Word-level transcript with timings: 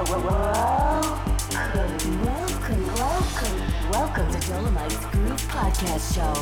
Welcome, 0.00 0.24
welcome, 2.24 3.60
welcome, 3.90 4.32
to 4.32 4.40
Dolomites 4.48 4.96
Groove 4.96 5.42
Podcast 5.52 6.14
Show. 6.14 6.32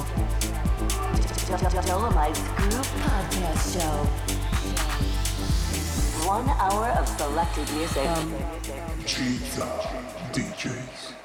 Dolomites 1.83 2.39
Podcast 2.39 3.65
Show. 3.75 3.97
One 6.29 6.49
hour 6.51 6.87
of 7.01 7.09
selected 7.09 7.69
music. 7.75 8.07
Um, 8.07 8.33
gizA 9.03 9.67
DJs. 10.33 11.18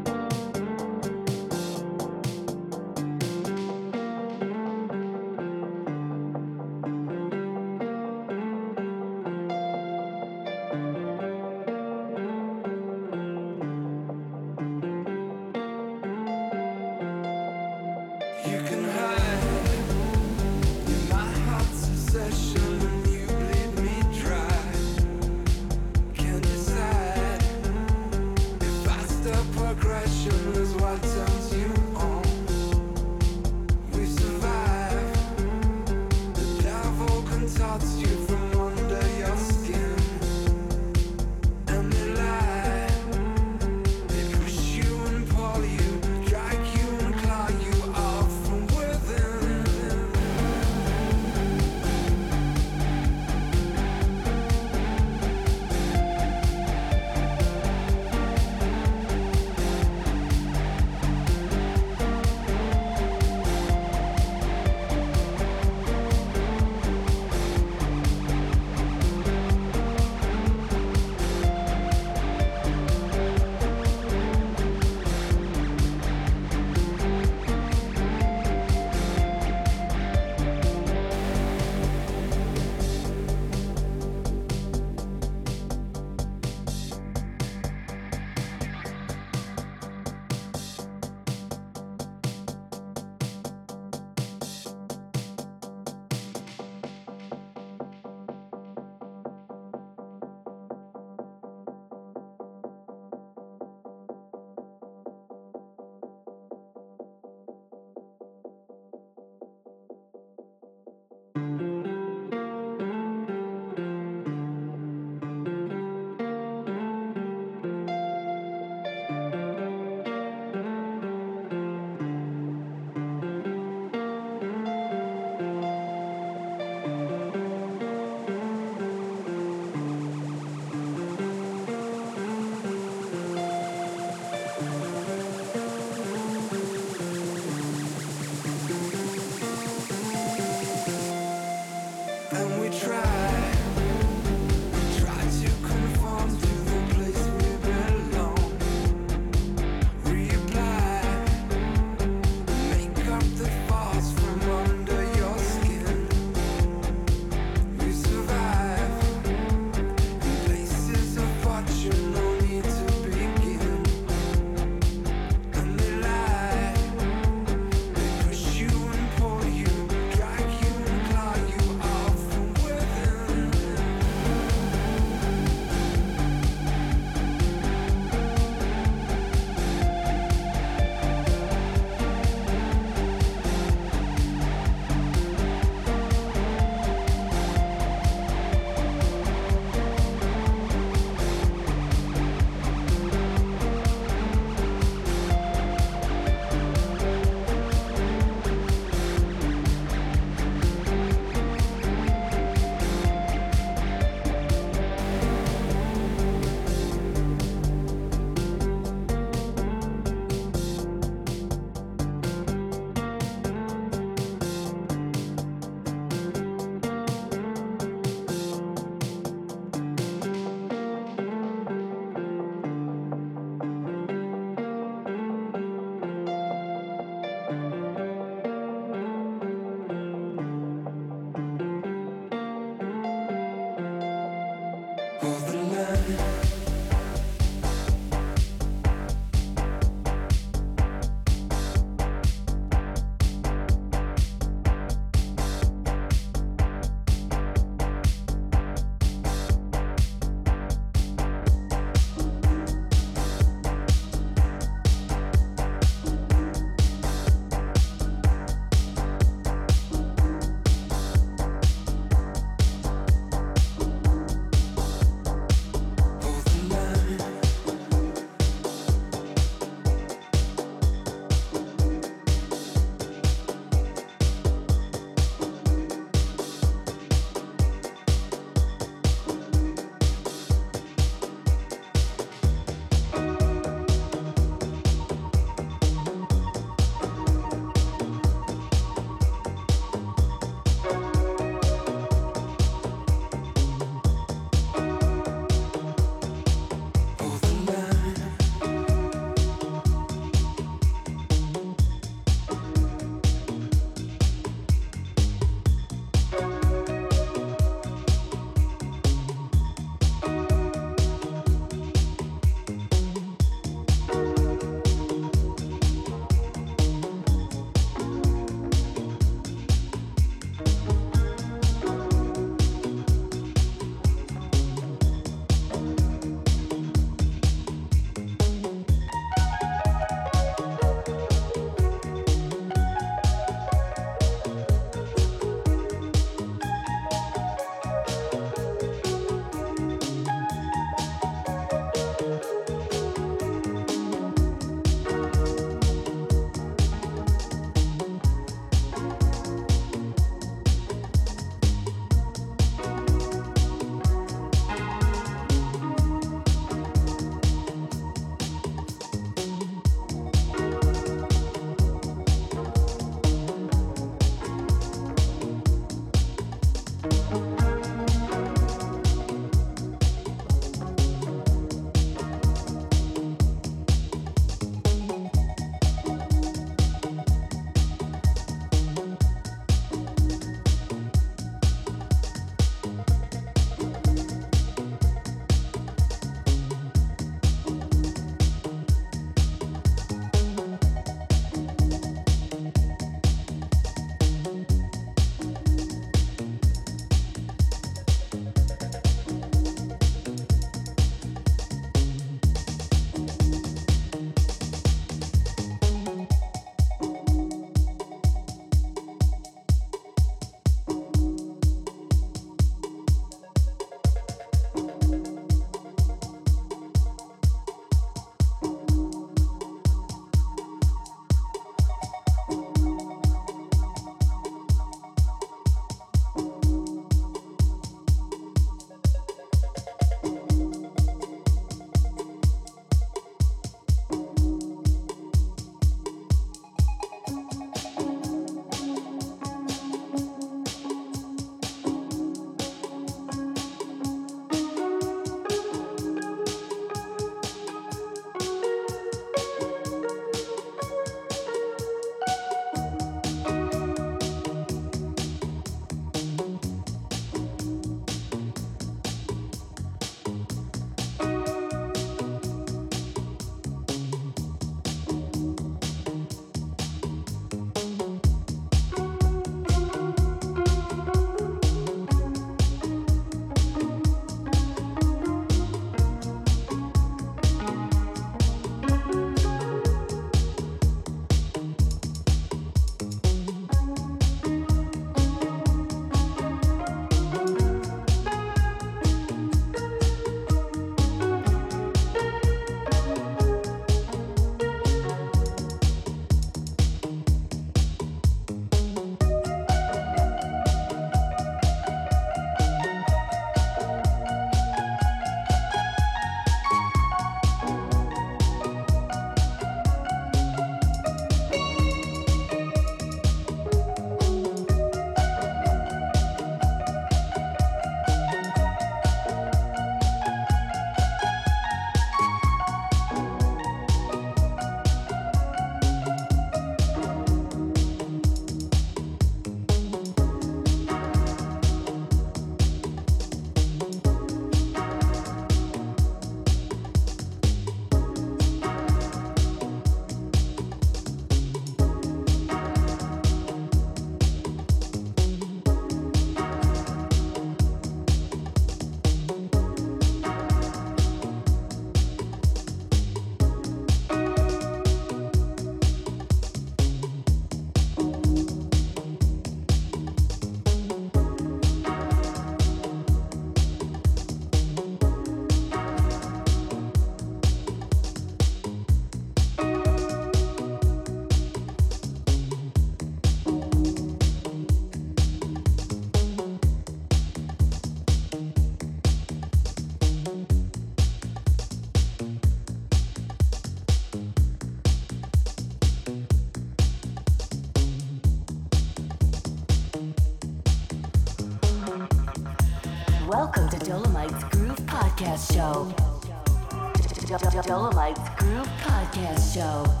Podcast 599.11 599.53
Show. 599.53 600.00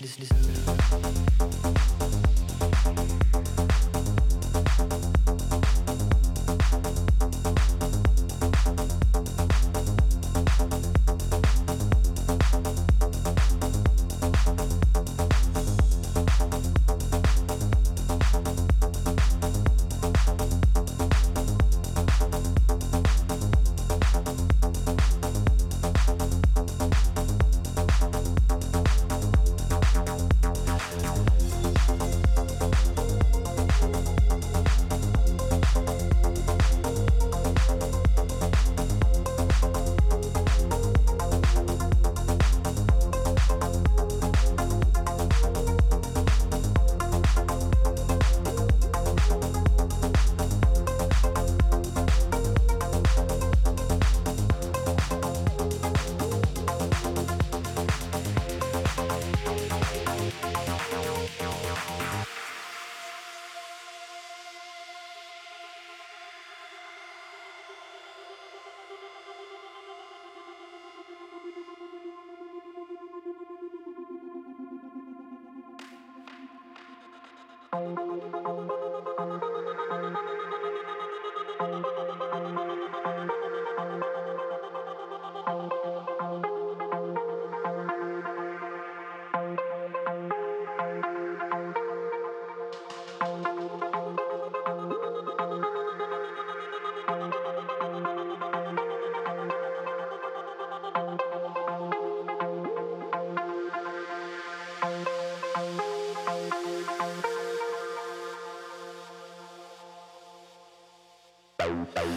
лис, 0.00 0.18
лис, 0.18 0.30
лис. 0.30 0.37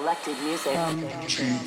selected 0.00 0.36
music. 0.44 0.72
DJs. 0.72 1.59